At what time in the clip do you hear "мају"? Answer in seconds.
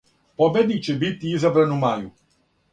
1.85-2.13